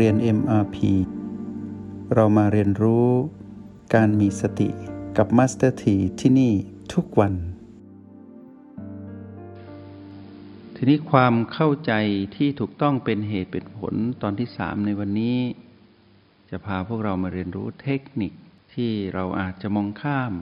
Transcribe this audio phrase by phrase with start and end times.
[0.00, 0.76] เรียน MRP
[2.14, 3.08] เรามาเรียนรู้
[3.94, 4.68] การมีสติ
[5.16, 6.52] กับ Master T ที่ที่นี่
[6.94, 7.34] ทุกวัน
[10.74, 11.92] ทีนี้ความเข้าใจ
[12.36, 15.38] ที่ถูกต้องเป็นเหตุเป็นผลตอนที่สามในวันนี้
[16.50, 18.32] จะพาพวกเรามาเรียนรู้เทคนิค
[18.74, 20.32] ที่เราอาจจะมองข้าม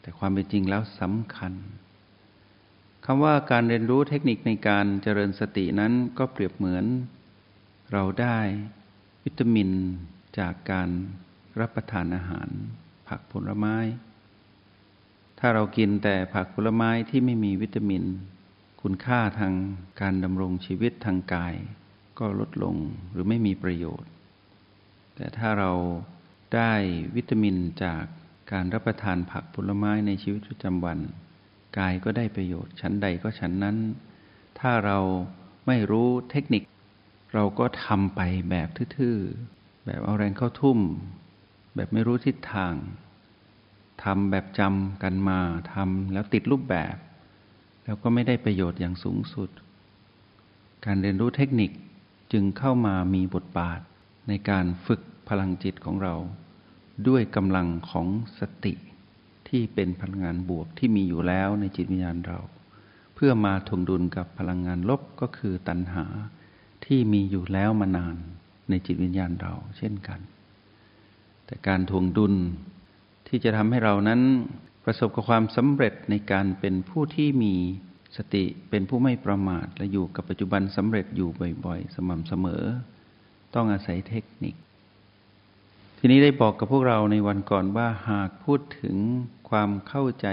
[0.00, 1.52] แต่ความเป็นจริงแล้วสำคัญ
[3.04, 6.86] คำว่าการเรียนรู้เทคนิคในการเจริญสตินั้นก็เปรียบเหมือน
[7.92, 8.38] เราได้
[9.24, 9.70] วิตามิน
[10.38, 10.88] จากการ
[11.60, 12.48] รับประทานอาหาร
[13.08, 13.76] ผักผลไม้
[15.38, 18.04] ถ้าเรากินแต่ผักผลไม้ที่ไม่มีวิตามิน
[18.82, 19.54] คุณค่าทาง
[20.00, 21.54] การดำรงชีวิตทางกาย
[22.18, 22.76] ก็ลดลง
[23.12, 24.10] หรือไม่มีประโยชน์
[25.16, 25.72] แต่ถ้าเรา
[26.54, 26.72] ได้
[27.16, 28.04] วิตามินจาก
[28.52, 30.98] การรับประทานผักผลไม้ในชีวิตประจำวัน
[31.78, 33.76] กายก็ได้ประโยชน์ชั้นใดก็ชั้นนั้น
[34.60, 34.98] ถ้าเรา
[35.66, 36.62] ไม่รู้เทคนิค
[37.32, 40.78] เราก็ทำไปแบบทื่อๆ แบบเอาแรงเข้าทุ่ม
[41.74, 42.74] แบบไม่รู้ทิศทาง
[44.04, 45.38] ทำแบบจำกันมา
[45.72, 46.96] ทำแล้วติดรูปแบบ
[47.84, 49.50] แล้วก็ไม่ได้ประโยชน์อย่างสูงสุด
[50.84, 51.70] การเรียนรู้เทคนิค
[52.32, 53.80] จึงเข้ามามีบทบาท
[54.28, 56.14] ในการฝึกพลังจิตของเรา
[57.08, 58.06] ด้วยกำลังของ
[58.38, 58.74] สติ
[59.48, 62.38] ที่เป็นพลังงานบวกที่มีอยู่แล้วในจิตวิญญาณเรา
[63.14, 66.04] เพื่อมาทวงดุลกับพลังงานลบก็คือตัณหา
[66.86, 68.16] ที่มีอยู่แล้วมานาน
[68.68, 70.20] ในจิตวิญญาณเราเช่นกัน
[71.46, 72.34] แต่การทวงดุล
[73.26, 74.20] ที่จะทำให้เรานั้น
[74.84, 77.54] ประสบกับความสำเร็จในการเป็นผู้ที่มี
[78.16, 81.28] สติเป็นผู้ไม่ประมาทและอยู่กับปัจจุบันสำเร็จอยู่
[81.64, 82.64] บ่อยๆ สม่ำเสมอ
[83.54, 84.54] ต้องอาศัยเทคนิค
[85.98, 88.96] ทีนี้ได้บอกกับพวกเราในวันก่อนว่าหากพูดถึง
[89.50, 90.26] ความเข้าใจ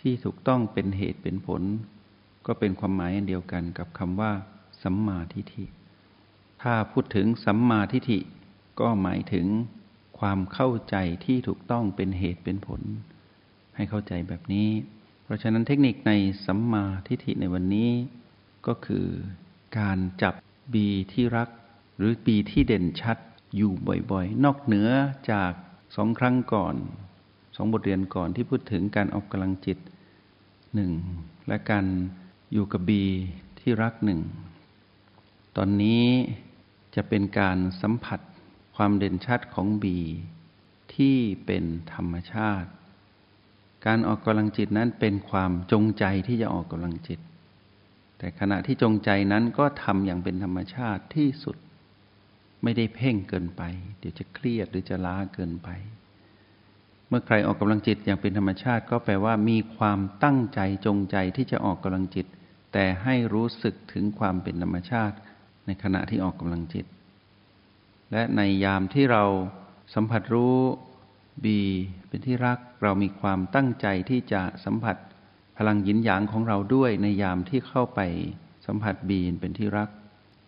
[0.00, 1.62] ที่ถูกต้องเป็นเหตุเป็นผล
[2.46, 4.32] ก็เป็นความหมายอันเดียวกันกับคำว่า
[4.82, 5.64] สัมมาทิฏฐิ
[6.62, 8.18] ถ้าพูดถึงสัมมาทิฏฐิ
[8.80, 9.46] ก็หมายถึง
[10.18, 12.80] ความเข้าใจที่ถูกต้องเป็นเหตุเป็นผล
[13.76, 14.68] ให้เข้าใจแบบนี้
[15.24, 16.12] เพราะฉะนั้นเทคนิคใน
[16.46, 17.90] สัมมาทิฏฐิในวันนี้
[18.66, 19.06] ก็คือ
[19.78, 20.34] การจับ
[20.74, 21.48] บีที่รัก
[21.96, 23.18] หรือบีที่เด่นชัด
[23.56, 23.72] อยู่
[24.10, 24.88] บ่อยๆ นอกเหนือ
[25.30, 25.52] จาก
[25.96, 26.74] สองครั้งก่อน
[27.56, 29.78] สองบทเรียนก่อนที่พูดถึงการออกกำลังจิต
[30.74, 30.92] หนึ่ง
[31.48, 31.86] และการ
[32.52, 33.02] อยู่กับบี
[33.60, 34.20] ที่รักหนึ่ง
[35.56, 36.06] ตอนนี้
[36.94, 38.20] จะเป็นการสัมผัส
[38.76, 39.98] ความเด่นชัดของบี
[40.94, 41.64] ที่เป็น
[41.94, 42.70] ธรรมชาติ
[43.86, 47.20] การออกกำลังจิตนั้นเป็นความจงใจที่จะออกกำลังจิต
[48.18, 51.56] แต่ขณะที่จงใจนั้นก็ทำอย่างเป็นธรรมชาติที่สุด
[52.62, 53.62] ไม่ได้เพ่งเกินไป
[53.98, 55.68] เดี๋ยวจะเครียดหรือจะล้าเกินไป
[57.08, 62.26] เมื่อใครออกกำลังจิตอย่างเป็นธรรมชาติ ก็แปลว่ามีความตั้งใจจงใจที่จะออกกำลังจิต
[62.72, 65.16] แต่ให้รู้สึกถึงความเป็นธรรมชาติ
[65.66, 66.86] ในขณะที่ออกกำลังจิต
[68.12, 69.24] และในยามที่เรา
[69.94, 70.56] สัมผัสรู้
[71.44, 71.58] บี
[72.08, 74.96] เป็นที่รักเรามีความตั้งใจที่จะสัมผัส
[75.58, 78.00] พลังหยินหยางของเราด้วยในยามที่เข้าไป
[78.66, 79.88] สัมผัสบีเป็นที่รัก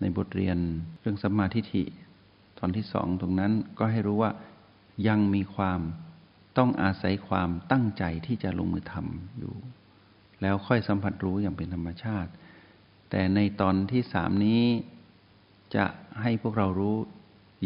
[0.00, 0.58] ในบทเรียน
[1.00, 1.84] เรื่องสัมมาทิฏฐิ
[2.58, 4.32] ตอนที่สองตรงนั้นก็ให้รู้ว่า
[5.08, 5.80] ยังมีความ
[6.58, 9.54] ต้องอาศัยความตั้งใจที่จะลงมือทำอยู่
[10.42, 12.30] แล้วค่อยสัมผัสรู้อย่างเป็นธรรมชาติ
[13.10, 14.62] แต่ในตอนที่สามนี้
[15.76, 15.86] จะ
[16.22, 16.96] ให้พวกเรารู้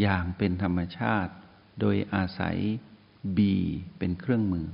[0.01, 1.33] อย่างเป็นธรรมชาติ
[1.81, 2.57] โดยอาศัย
[3.37, 3.55] บี
[3.99, 4.69] เป็นเครื่องมือ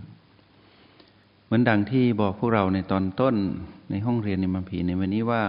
[1.44, 3.36] เหมือนดังที่บอกพวกเราในตอนต้น
[3.90, 5.44] ในห้องเรียนในมัมพีในวันนี้ว่า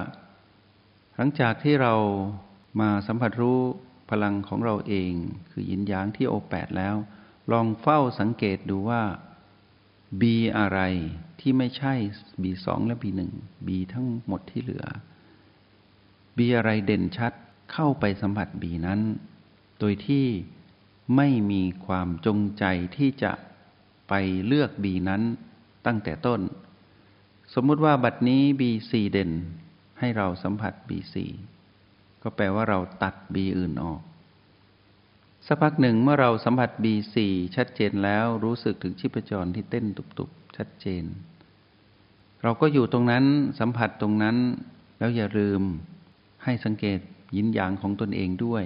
[1.15, 1.93] หลังจากที่เรา
[2.79, 3.59] มาสัมผัสรู้
[4.09, 5.11] พลังของเราเอง
[5.51, 6.95] คือยินยางที่โอแปดแล้ว
[7.51, 9.01] ลองเฝ้าสังเกตดูว่า
[10.21, 10.79] บีอะไร
[11.39, 11.93] ที่ไม่ใช่
[12.41, 13.31] บีสองและบีหนึ่ง
[13.67, 14.85] บีทั้งหมดที่เหลือ
[16.37, 17.33] บีอะไรเด่นชัด
[17.71, 18.99] เข้าไปสัมผัสบีนั้น
[19.79, 20.25] โดยที่
[21.15, 22.63] ไม่มีความจงใจ
[22.97, 23.31] ที่จะ
[24.09, 24.13] ไป
[24.45, 25.21] เลือกบีนั้น
[25.85, 26.41] ตั้งแต่ต้น
[27.53, 29.31] สมมุติว่าบัดนี้บีสี่เด่น
[29.99, 31.31] ให้เราสัมผัสบีสี่
[32.21, 34.01] ก็แปลว่าเราตัดบีอื่นออก
[35.47, 41.03] สักพักหนึ่งเมื่อเราสัมผัสบีสี่ชัดเจนแล้วรู้สึกถึงชีพจรที่เต้นตุบๆ ชัดเจน
[42.43, 43.25] เราก็อยู่ตรงนั้น
[43.59, 44.37] สัมผัสตรงนั้น
[44.97, 45.61] แล้วอย่าลืม
[46.43, 46.99] ให้สังเกต
[47.35, 48.63] ยินยางของตนเองด้วย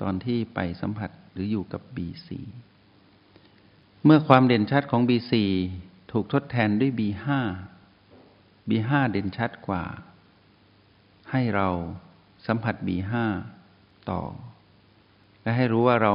[0.00, 2.46] ตอนที่ไปสัมผัสหรืออยู่กับบีสี่
[4.04, 5.50] เมื่อความเด่นชัดของบีสี่
[6.12, 7.40] ถูกทดแทนด้วยบีห้า
[8.68, 9.84] บีห้าเด่นชัดกว่า
[11.30, 11.68] ให้เรา
[12.46, 13.24] สัมผัสบีห้า
[14.10, 14.22] ต่อ
[15.42, 16.14] และให้รู้ว่าเรา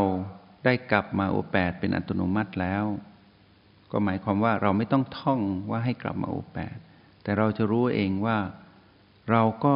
[0.66, 2.86] ได้กลับมาโอแปดเป็นอัตโนมัติแล้ว
[3.92, 6.78] ก็หมายความว่าเราไม่ต้องท่องว่าให้กลับมาโอแปด
[7.24, 8.38] แต่เราจะรู้เองว่า
[9.32, 9.76] เราก็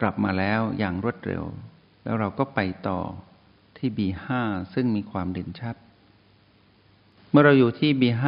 [0.00, 1.44] กลับมาแล้วอย่างรวดเร็ว
[2.04, 3.00] แล้วเราก็ไปต่อ
[3.76, 4.26] ที่ B5
[4.74, 5.76] ซึ่งมีความเด่นชัด
[7.30, 8.24] เมื่อเราอยู่ที่ B5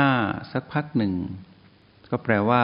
[0.52, 1.12] สักพักหนึ่ง
[2.10, 2.62] ก็แปลว่า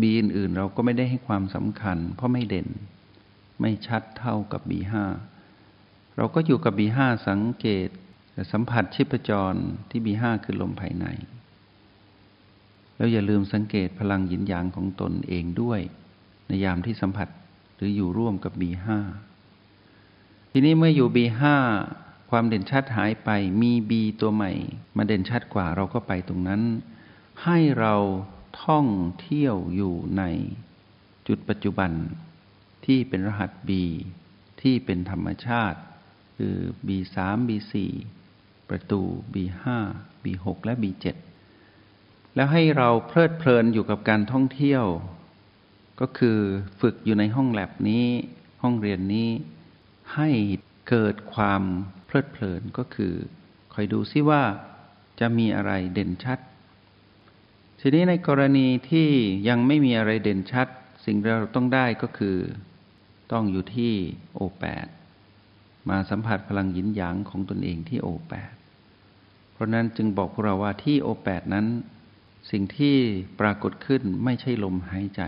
[0.00, 2.68] B อื่นๆ เราก็ไม่ได้ให้ความสำคัญ เพราะไม่เด่น
[3.60, 4.94] ไม่ชัดเท่ากับ B5
[6.16, 6.98] เราก็อยู่กับ B5
[7.28, 7.88] สังเกต
[8.52, 9.54] สัมผัสชิพจร
[9.90, 11.06] ที่ B5 คือลมภายใน
[12.96, 15.80] แล้วอย่าลืมสังเกตพลังหยินหยางของตนเองด้วย
[16.46, 17.28] ในยามที่สัมผัส
[17.76, 18.86] หรืออยู่ร่วมกับ B5
[20.50, 21.42] ทีนี้เมื่ออยู่ B5
[22.30, 23.30] ความเด่นชัดหายไป
[23.62, 24.52] มี B ตัวใหม่
[24.96, 26.62] มาเด่นชัดกว่าเราก็ไปตรงนั้น
[27.44, 27.94] ให้เรา
[28.64, 28.86] ท่อง
[29.20, 30.22] เที่ยวอยู่ใน
[31.28, 31.90] จุดปัจจุบัน
[32.86, 33.70] ที่เป็นรหัส B
[34.62, 35.80] ที่เป็นธรรมชาติ
[36.36, 37.16] คือ B3
[37.48, 37.72] B4
[38.68, 39.02] ประตู
[39.34, 39.64] B5
[40.24, 41.06] B6 และ B7
[42.34, 44.84] แล้วให้เราเพลิดเพลินอยู่กับการท่องเที่ยว
[46.00, 46.38] ก็คือ
[46.80, 48.06] ฝึกอยู่ในห้องแลบนี้
[48.62, 49.30] ห้องเรียนนี้
[50.14, 50.28] ให้
[50.88, 51.62] เกิดความ
[52.06, 53.14] เพลิดเพลินก็คือ
[53.74, 54.42] คอยดูซิว่า
[55.20, 56.38] จะมีอะไรเด่นชัด
[57.80, 59.08] ทีนี้ในกรณีที่
[59.48, 60.68] ยังไม่มีอะไรเด่นชัด
[61.04, 62.36] สิ่งเราต้องได้ก็คือ
[63.32, 63.92] ต้องอยู่ที่
[64.34, 64.86] โอแปด
[65.88, 68.52] มาสัมผัสพลังหยินหยางของตนเองที่โอแปด
[69.52, 71.66] เพราะนั้นจึงบอกพวกเราว่าที่โอแปดนั้น
[72.50, 72.96] สิ่งที่
[73.40, 75.22] ปรากฏขึ้นไม่ใช่ลมหายใจ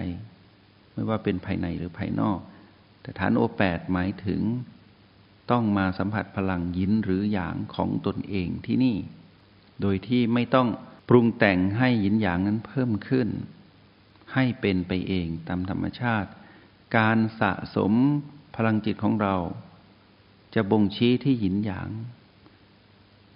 [0.94, 2.38] ไม่ว่าเป็นภายในหรือภายนอก
[3.02, 4.41] แต่ฐานโอแปดหมายถึง
[5.50, 8.96] ต้องมาสัมผัสพลังยินหรือหยางของตนเองที่นี่
[9.81, 10.69] โดยที่ไม่ต้อง
[11.08, 13.29] ปรุงแต่งให้ยินหยางนั้นเพิ่มขึ้น
[14.35, 16.31] ให้เป็นไปเองตามธรรมชาติ
[16.96, 17.93] การสะสม
[18.56, 19.37] พลังจิตของเรา
[20.55, 21.88] จะบ่งชี้ที่หยินหยาง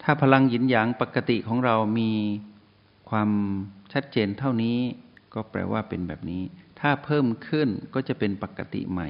[0.02, 2.10] ถ้าพลังหยินหยางปกติของเรามี
[3.10, 3.30] ความ
[3.92, 4.76] ชัดเจนเท่านี้
[5.34, 6.42] ก็แปลว่าเป็นแบบนี้
[6.80, 9.08] ถ้าเพิ่มขึ้นก็จะเป็นปกติใหม่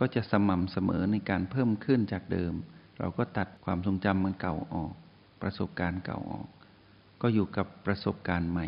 [0.00, 2.52] ก็จะสม่ำเสมอในการเพิ่มขึ้นจากเดิม
[2.98, 4.92] เราก็ตัดความทรงจำมันเก่าออก
[5.42, 6.48] ประสบการณ์เก่าออก
[7.22, 8.66] ก็อยู่กับประสบการณ์ใหม่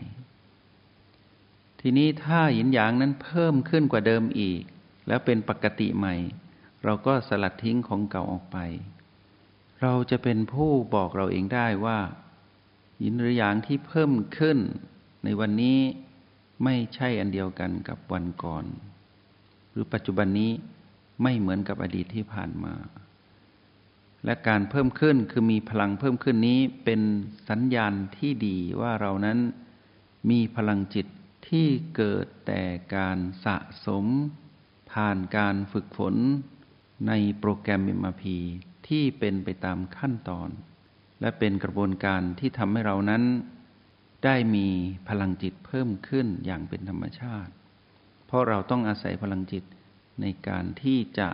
[1.81, 4.63] ทีนี้ถ้าหยินหยางนั้นเพิ่มขึ้นกว่าเดิมอีก
[5.09, 6.15] แล้วเป็นปกติใหม่
[6.85, 8.59] เราก็สลัดทิ้งของเก่าออกไป
[9.83, 11.99] เราจะเป็นผู้บอกเราเองได้ว่า
[13.01, 14.59] หยินหรือหยางที่เพิ่มขึ้น
[15.25, 15.79] ในวันนี้
[16.65, 18.65] ไม่ใช่อันเดียวกันกับวันก่อน
[19.71, 20.51] หรือปัจจุบันนี้
[21.23, 22.75] ไม่เหมือนกับอดีตที่ผ่านมา
[24.25, 27.01] และการเพิ่มขึ้นคือมีพลังเพิ่มขึ้นนี้เป็น
[27.49, 29.39] สัญญาณที่ดีว่าเรานั้น
[30.31, 31.07] มีพลังจิต
[31.49, 31.67] ที่
[31.97, 32.63] เกิดแต่
[32.97, 33.57] การสะ
[33.87, 34.07] สม
[34.93, 36.15] ผ่านการฝึกฝน
[37.09, 38.25] ในโปรแกรม MRP
[38.89, 40.49] ที่เป็นไปตามขั้นตอน
[41.21, 43.23] และเป็นกระบวนการที่ทำให้เรานั้น
[44.25, 44.69] ได้มี
[45.09, 47.53] พลังจิตเพิ่มขึ้นอย่างเป็นธรรมชาติ
[48.27, 49.65] เพราะเราต้องอาศัยพลังจิต
[50.21, 51.29] ในการที่จะ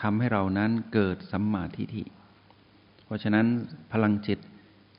[0.00, 2.04] ทำให้เรานั้นเกิดสัมมาทิฏฐิ
[3.04, 3.46] เพราะฉะนั้น
[3.92, 4.38] พลังจิต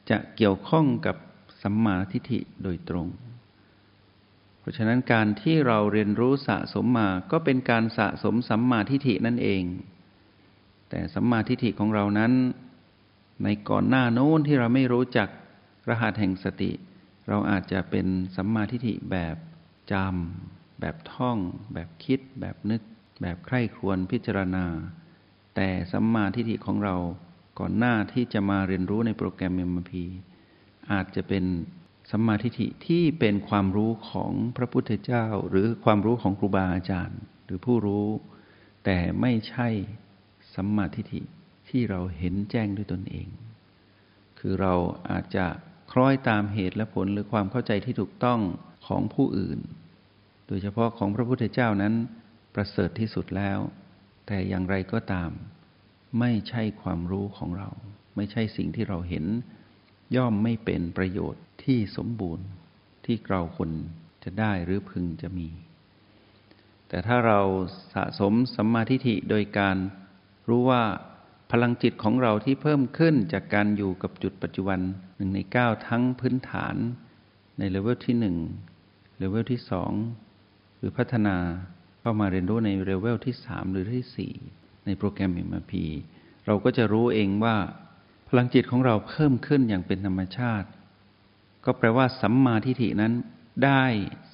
[0.09, 1.15] จะเกี่ยวข้องกับ
[1.63, 3.07] สัมมาทิฏฐิโดยตรง
[4.59, 9.63] เพราะฉะนั้นการที่เราเรียนรู้สะสมมาก็เป็นการสะสมสัมมาทิฏฐินั่นเอง
[10.89, 12.31] แต่สัมมาทิฏฐิของเรานั้น
[13.43, 15.29] ในก่อนหน้าโน้นที่เราไม่รู้จัก
[15.89, 16.71] รหัสแห่งสติ
[17.27, 19.37] เราอาจจะเป็นสัมมาทิฏฐิแบบ
[19.91, 21.37] จำแบบท่อง
[21.73, 22.81] แบบคิด แบบนึก
[23.21, 24.65] แบบใคร่ครวญพิจารณา
[25.55, 26.95] แต่สัมมาทิฏฐิของเรา
[27.59, 29.93] ก่อนหน้าที่จะมาเรียนรู้ในโปรแกรม MMP
[30.91, 31.45] อาจจะเป็น
[32.11, 38.07] สัมมาทิฏฐิที่เป็นความรู้ของพระพุทธเจ้า หรือความรู้ของครูบาอาจารย์ หรือผู้รู้
[38.85, 39.67] แต่ไม่ใช่
[40.55, 41.21] สัมมาทิฏฐิ
[41.69, 43.27] ที่เราเห็นแจ้งด้วยตนเอง
[44.39, 44.73] คือเรา
[45.09, 45.45] อาจจะ
[45.91, 48.39] คล้อยตามเหตุและผลหรือความเข้าใจที่ถูกต้อง
[48.87, 49.59] ของผู้อื่น
[50.47, 51.93] โดยเฉพาะของพระพุทธเจ้านั้น
[52.55, 53.59] ประเสริฐที่สุดแล้ว
[54.27, 55.31] แต่อย่างไรก็ตาม
[56.19, 57.69] ไม่ใช่ความรู้ของเรา
[58.15, 59.25] ไม่ใช่สิ่งที่เราเห็น
[60.15, 62.45] ย่อมไม่เป็นประโยชน์ที่สมบูรณ์
[63.05, 63.69] ที่เราคน
[64.23, 65.49] จะได้หรือพึงจะมี
[66.89, 67.39] แต่ถ้าเรา
[67.93, 69.77] สะสมสัมมาทิฏฐิโดยการ
[70.49, 70.83] รู้ว่า
[71.51, 74.79] พลังจิตของเราที่เพิ่มขึ้นจากการอยู่กับจุดปัจจุบัน
[75.15, 76.75] หนึ่งในเก้าทั้งพื้นฐาน
[77.59, 78.37] ในเลเวลที่หนึ่ง
[79.17, 79.91] เลเวลที่สอง
[80.77, 81.37] หรือพัฒนา
[81.99, 84.33] เข้ามาเรียนรู้ในเลเวลที่สามหรือที่สี่
[84.85, 85.73] ในโปรแกรม MRP
[86.45, 87.55] เราก็จะรู้เองว่า
[88.29, 90.67] พลังจิตของเราเพิ่มขึ้นอย่างเป็นธรรมชาติ
[91.65, 93.13] ก็แปลว่าสัมมาทิฏฐินั้น
[93.65, 93.83] ได้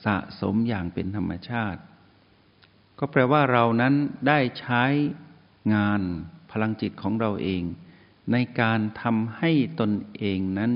[0.05, 1.81] สะสมอย่างเป็นธรรมชาติ
[2.99, 3.93] ก็แปลว่าเรานั้น
[4.27, 4.83] ได้ใช้
[5.75, 6.01] งาน
[6.53, 7.63] พลังจิตของเราเอง
[8.31, 10.71] ในการทำให้ตนเองนั้น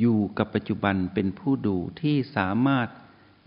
[0.00, 2.88] อยู่กับปัจจุบันเป็นผู้ดูที่สามารถ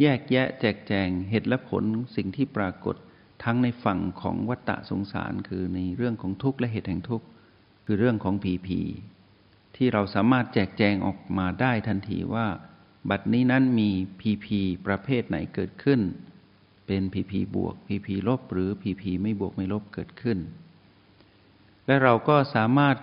[0.02, 1.84] แยกแยะแจกแจงเหตุและผล
[2.16, 2.96] สิ่งที่ปรากฏ
[3.44, 7.26] ทั้งในฝั่งของวัฏฏะสงสาร คือในเรื่องของทุกข์และเหตุแห่งทุกข์
[7.86, 8.82] คือเรื่องของผีผี
[9.76, 12.48] ที่เราสามารถแจกแจงออกมาได้ทันทีว่า
[13.10, 16.00] บัดนี้นั้นมีพีพีประเภทไหนเกิดขึ้น
[16.88, 20.38] เป็นพีพีบวกพีพีลบหรือพีพีไม่บวกไม่ลบเกิดขึ้น
[21.90, 22.96] และเราก็สามารถ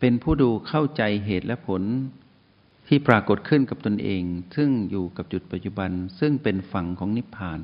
[0.00, 1.82] เป็นผู้ดูเข้าใจเหตุและผล
[2.88, 4.22] ที่ปรากฏขึ้นกับตนเอง
[4.56, 7.60] ซึ่งอยู่กับจุดปัจจุบัน ซึ่งเป็นฝั่งของนิพพาน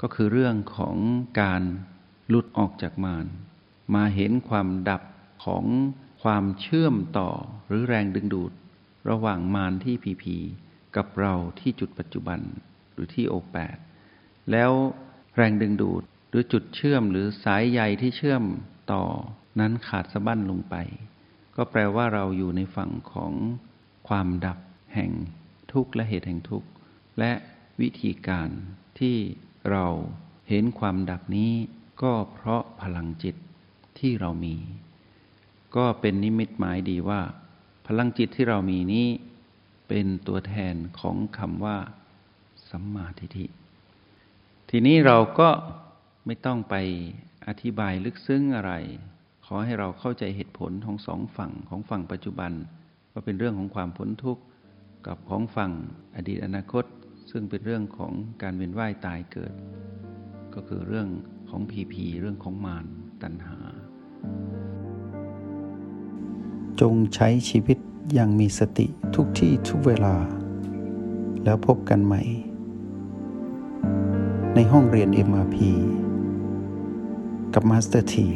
[0.00, 0.96] ก็คือเรื่องของ
[1.40, 1.62] การ
[2.28, 3.26] หลุดออกจากมาร
[3.94, 5.02] มาเห็นความดับ
[5.44, 5.64] ของ
[6.22, 7.30] ความเชื่อมต่อ
[7.68, 8.52] หรือแรงดึงดูด
[9.10, 10.36] ระหว่างมารที่พีพี
[10.96, 12.40] กับเราที่จุดปัจจุบัน
[12.92, 13.76] หรือที่โอแปด
[14.50, 14.72] แล้ว
[15.36, 18.44] แรงดึงดูดหรือจุดเชื่อมหรือสายใยที่เชื่อม
[18.92, 19.04] ต่อ
[19.60, 20.74] นั้นขาดสะบั้นลงไป
[21.56, 23.32] ก็แปลว่าเราอยู่ในฝั่งของ
[24.08, 24.58] ความดับ
[24.94, 25.10] แห่ง
[25.72, 26.68] ทุกข์และเหตุแห่งทุกข์
[27.18, 27.32] และ
[27.80, 28.48] วิธีการ
[28.98, 29.16] ที่
[29.70, 29.86] เรา
[30.48, 31.52] เห็นความดับนี้
[32.02, 33.36] ก็เพราะพลังจิต
[33.98, 34.56] ที่เรามี
[35.76, 37.20] ก็เป็นนิมิตหมายดีว่า
[37.86, 39.06] พลังจิตที่เรามีนี้
[39.88, 41.78] เป็นตัวแทนของคำว่า
[42.70, 43.46] สัมมาทิฏฐิ
[44.70, 45.48] ทีนี้เราก็
[46.26, 46.74] ไม่ต้องไป
[47.48, 48.72] อธิบายลึกซึ้งอะไร
[49.46, 52.52] ขอให้เราเข้าใจเหตุผลของสองฝั่งของฝั่งปัจจุบัน
[53.12, 54.42] ว่าเป็นเรื่องของความพ้นทุกข์
[55.06, 55.72] กับของฝั่ง
[56.16, 56.84] อดีตอนาคต
[57.30, 59.54] ซึ่งเป็นเรื่องของการเวียนว่ายตายเกิด
[60.54, 61.08] ก็คือเรื่อง
[61.50, 62.86] ของผีผีเรื่องของมาร
[63.22, 63.58] ตัณหา
[66.80, 67.78] จงใช้ชีวิต
[68.14, 70.16] อย่างมีสติทุกที่ทุกเวลา
[71.44, 72.22] แล้วพบกันใหม่
[74.54, 75.56] ในห้องเรียน MRP
[77.58, 78.26] กับมาสเตอร์ที